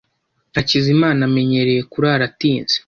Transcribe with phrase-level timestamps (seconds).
[0.55, 2.77] Hakizimana amenyereye kurara atinze.